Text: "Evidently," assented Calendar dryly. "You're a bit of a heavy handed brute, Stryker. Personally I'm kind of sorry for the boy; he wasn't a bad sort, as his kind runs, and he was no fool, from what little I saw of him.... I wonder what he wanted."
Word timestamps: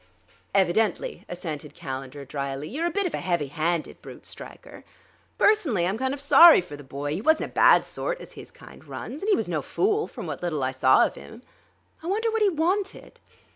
"Evidently," 0.55 1.25
assented 1.29 1.75
Calendar 1.75 2.25
dryly. 2.25 2.67
"You're 2.67 2.87
a 2.87 2.91
bit 2.91 3.05
of 3.05 3.13
a 3.13 3.19
heavy 3.19 3.49
handed 3.49 4.01
brute, 4.01 4.25
Stryker. 4.25 4.83
Personally 5.37 5.85
I'm 5.85 5.99
kind 5.99 6.11
of 6.11 6.19
sorry 6.19 6.59
for 6.59 6.75
the 6.75 6.83
boy; 6.83 7.13
he 7.13 7.21
wasn't 7.21 7.51
a 7.51 7.53
bad 7.53 7.85
sort, 7.85 8.19
as 8.19 8.31
his 8.31 8.49
kind 8.49 8.83
runs, 8.83 9.21
and 9.21 9.29
he 9.29 9.35
was 9.35 9.47
no 9.47 9.61
fool, 9.61 10.07
from 10.07 10.25
what 10.25 10.41
little 10.41 10.63
I 10.63 10.71
saw 10.71 11.05
of 11.05 11.13
him.... 11.13 11.43
I 12.01 12.07
wonder 12.07 12.31
what 12.31 12.41
he 12.41 12.49
wanted." 12.49 13.19